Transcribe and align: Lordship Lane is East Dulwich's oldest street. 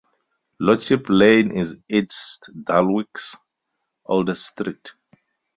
Lordship 0.59 1.05
Lane 1.09 1.55
is 1.55 1.77
East 1.87 2.49
Dulwich's 2.65 3.35
oldest 4.07 4.47
street. 4.47 4.93